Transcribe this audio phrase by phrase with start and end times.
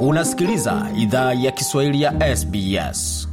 [0.00, 3.28] Unasikiliza idhaa ya Kiswahili ya SBS.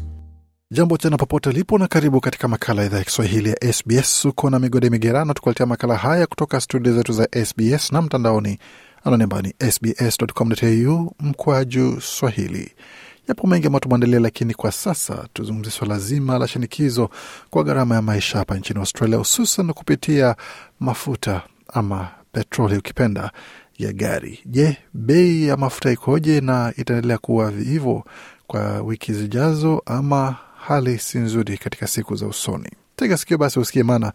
[0.72, 4.26] Jambo tena popote ulipo na karibu katika makala idhaa ya Kiswahili ya SBS.
[4.26, 8.60] Uko na migode migerano, tukuletea makala haya kutoka studio zetu za SBS na mtandaoni
[9.04, 12.72] anwani ambayo ni sbs.com.au mkwaju swahili.
[13.28, 17.10] Yapo mengi ambayo tumeandalia, lakini kwa sasa tuzungumzie swala zima la shinikizo
[17.50, 20.36] kwa gharama ya maisha hapa nchini Australia, hususan kupitia
[20.80, 21.42] mafuta
[21.74, 23.32] ama petroli ukipenda
[23.78, 24.40] ya gari.
[24.46, 28.04] Je, bei ya mafuta ikoje na itaendelea kuwa hivyo
[28.48, 30.36] kwa wiki zijazo ama
[30.68, 32.70] hali si nzuri katika siku za usoni?
[32.96, 34.14] Tega sikio basi usikie, maana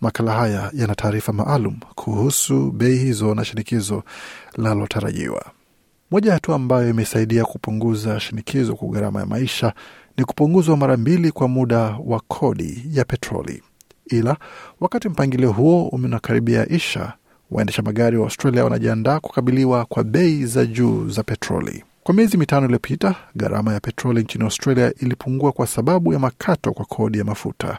[0.00, 4.02] makala haya yana taarifa maalum kuhusu bei hizo na shinikizo
[4.56, 5.44] linalotarajiwa.
[6.10, 9.72] Moja ya hatua ambayo imesaidia kupunguza shinikizo kwa gharama ya maisha
[10.16, 13.62] ni kupunguzwa mara mbili kwa muda wa kodi ya petroli.
[14.06, 14.36] Ila
[14.80, 17.12] wakati mpangilio huo unakaribia isha,
[17.50, 21.84] waendesha magari wa Australia wanajiandaa kukabiliwa kwa bei za juu za petroli.
[22.02, 26.84] Kwa miezi mitano iliyopita, gharama ya petroli nchini Australia ilipungua kwa sababu ya makato kwa
[26.84, 27.78] kodi ya mafuta.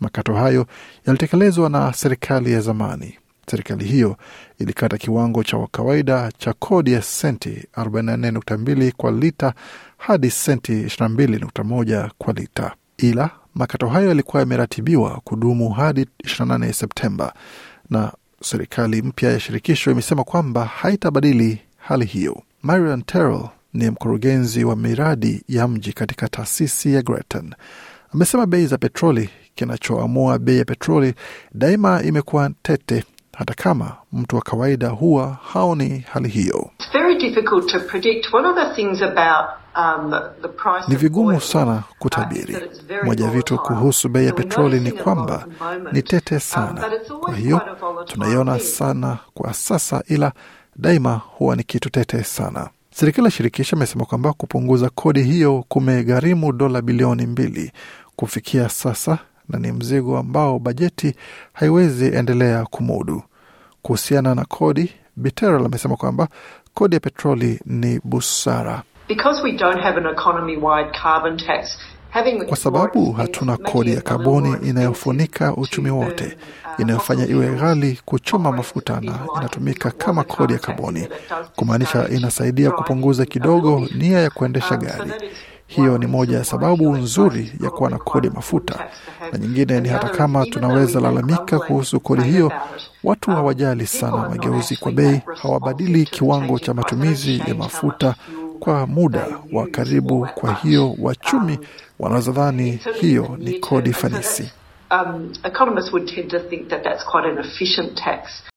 [0.00, 0.66] Makato hayo
[1.06, 3.14] yalitekelezwa na serikali ya zamani.
[3.50, 4.16] Serikali hiyo
[4.58, 9.52] ilikata kiwango cha kawaida cha kodi ya senti 44.2 kwa lita
[9.96, 17.34] hadi senti 22.1 kwa lita, ila makato hayo yalikuwa yameratibiwa kudumu hadi 28 Septemba,
[17.90, 22.42] na serikali mpya ya shirikisho imesema kwamba haitabadili hali hiyo.
[22.62, 27.54] Marian Terrell ni mkurugenzi wa miradi ya mji katika taasisi ya Grattan.
[28.14, 31.14] Amesema bei za petroli, kinachoamua bei ya petroli
[31.54, 33.04] daima imekuwa tete,
[33.38, 36.70] hata kama mtu wa kawaida huwa haoni hali hiyo.
[40.88, 42.56] Ni vigumu sana kutabiri.
[43.04, 45.46] Moja ya vitu kuhusu bei ya petroli ni kwamba
[45.92, 47.60] ni tete sana, kwa hiyo
[48.04, 50.32] tunaiona sana kwa sasa, ila
[50.76, 52.68] daima huwa ni kitu tete sana.
[52.90, 57.72] Serikali ya shirikisho imesema kwamba kupunguza kodi hiyo kumegharimu dola bilioni mbili
[58.16, 61.14] kufikia sasa, na ni mzigo ambao bajeti
[61.52, 63.22] haiwezi endelea kumudu.
[63.82, 66.28] Kuhusiana na kodi, Biteral amesema kwamba
[66.74, 68.82] kodi ya petroli ni busara
[72.48, 76.38] kwa sababu hatuna kodi ya kaboni inayofunika uchumi wote,
[76.78, 81.08] inayofanya iwe ghali kuchoma mafuta na inatumika kama kodi ya kaboni,
[81.56, 85.12] kumaanisha inasaidia kupunguza kidogo nia ya kuendesha gari.
[85.68, 88.88] Hiyo ni moja ya sababu nzuri ya kuwa na kodi mafuta,
[89.32, 92.52] na nyingine ni hata kama tunaweza lalamika kuhusu kodi hiyo,
[93.04, 98.14] watu hawajali sana mageuzi kwa bei, hawabadili kiwango cha matumizi ya mafuta
[98.60, 100.28] kwa muda wa karibu.
[100.34, 101.58] Kwa hiyo wachumi
[101.98, 104.52] wanazodhani hiyo ni kodi fanisi.
[104.90, 105.32] Um,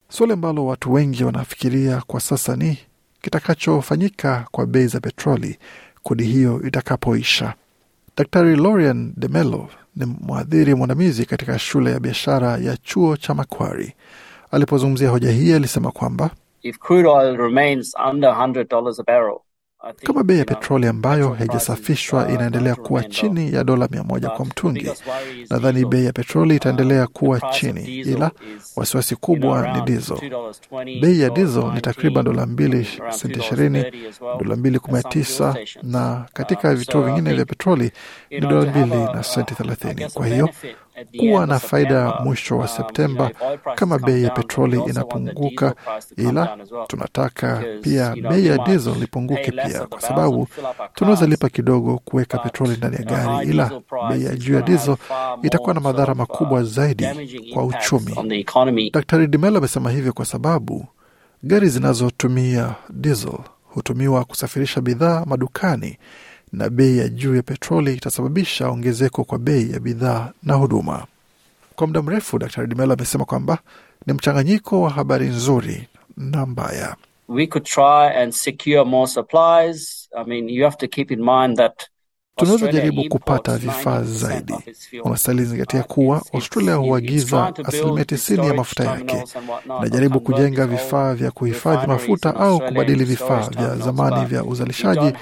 [0.09, 2.77] suala ambalo watu wengi wanafikiria kwa sasa ni
[3.21, 5.57] kitakachofanyika kwa bei za petroli
[6.03, 7.53] kodi hiyo itakapoisha.
[8.17, 13.95] Daktari Lorian De Mello ni mwadhiri mwandamizi katika shule ya biashara ya chuo cha Macquarie.
[14.51, 16.29] Alipozungumzia hoja hii alisema kwamba
[20.03, 24.91] kama bei ya petroli ambayo haijasafishwa inaendelea kuwa chini ya dola mia moja kwa mtungi,
[25.49, 28.31] nadhani bei ya petroli itaendelea kuwa chini, ila
[28.75, 30.21] wasiwasi kubwa ni dizo.
[31.01, 33.85] Bei ya dizo ni takriban dola mbili senti ishirini,
[34.39, 37.91] dola mbili kumi na tisa na katika vituo vingine vya petroli
[38.29, 40.09] ni dola mbili na senti thelathini.
[40.13, 40.49] Kwa hiyo
[41.19, 43.31] kuwa na faida mwisho wa Septemba
[43.75, 45.75] kama bei ya petroli inapunguka,
[46.17, 46.57] ila
[46.87, 50.47] tunataka pia bei ya diesel ipunguke pia, kwa sababu
[50.95, 53.71] tunaweza lipa kidogo kuweka petroli ndani ya gari, ila
[54.09, 54.95] bei ya juu ya diesel
[55.43, 57.05] itakuwa na madhara makubwa zaidi
[57.53, 58.15] kwa uchumi.
[58.93, 60.85] Daktari Dimelo amesema hivyo kwa sababu
[61.43, 65.97] gari zinazotumia diesel hutumiwa kusafirisha bidhaa madukani
[66.53, 71.05] na bei ya juu ya petroli itasababisha ongezeko kwa bei ya bidhaa na huduma.
[71.75, 73.57] Kwa muda mrefu, Dr Dimelo amesema kwamba
[74.05, 76.95] ni mchanganyiko wa habari nzuri na mbaya.
[77.27, 80.09] We could try and secure more supplies.
[80.17, 81.87] I mean, you have to keep in mind that
[82.35, 84.53] tunaweza jaribu kupata vifaa zaidi.
[85.03, 89.23] Unastahili zingatia kuwa Australia huagiza asilimia tisini ya mafuta yake.
[89.79, 95.13] Inajaribu kujenga vifaa vya kuhifadhi mafuta au kubadili vifaa vya zamani vya uzalishaji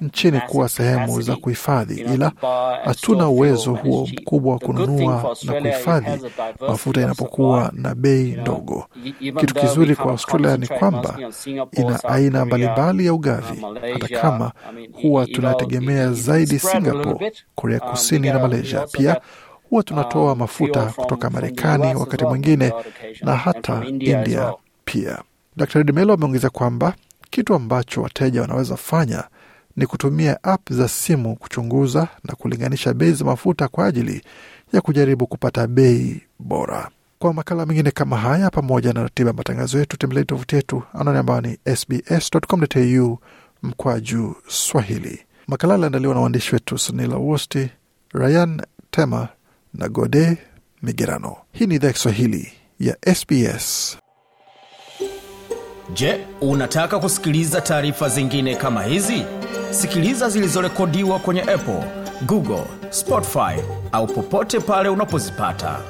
[0.00, 2.32] nchini kuwa sehemu za kuhifadhi, ila
[2.84, 6.10] hatuna uwezo huo mkubwa wa kununua na kuhifadhi
[6.68, 8.86] mafuta inapokuwa na bei ndogo.
[9.40, 11.18] Kitu kizuri kwa Australia ni kwamba
[11.72, 13.62] ina aina mbalimbali ya ugavi,
[13.92, 14.52] hata kama
[15.02, 18.86] huwa tunategemea zaidi Singapore, Korea Kusini na Malaysia.
[18.92, 19.20] Pia
[19.70, 22.72] huwa tunatoa mafuta kutoka Marekani wakati mwingine
[23.22, 24.52] na hata India
[24.84, 25.18] pia.
[25.56, 25.84] Dr.
[25.84, 26.94] Demelo ameongeza kwamba
[27.30, 29.24] Kitu ambacho wateja wanaweza fanya
[29.76, 34.22] ni kutumia app za simu kuchunguza na kulinganisha bei za mafuta kwa ajili
[34.72, 36.88] ya kujaribu kupata bei bora.
[37.18, 41.18] Kwa makala mengine kama haya pamoja na ratiba ya matangazo yetu, tembelea tovuti yetu anwani
[41.18, 43.18] ambayo ni sbs.com.au
[43.62, 45.20] mkwaju Swahili.
[45.48, 47.68] Makala aliandaliwa na waandishi wetu Sunila Wosti,
[48.14, 49.28] Ryan Tema
[49.74, 50.38] na Gode
[50.82, 51.36] Migerano.
[51.52, 53.98] Hii ni idhaa Kiswahili ya SBS.
[55.94, 59.22] Je, unataka kusikiliza taarifa zingine kama hizi?
[59.70, 61.82] Sikiliza zilizorekodiwa kwenye Apple,
[62.26, 63.62] Google, Spotify
[63.92, 65.80] au popote pale unapozipata.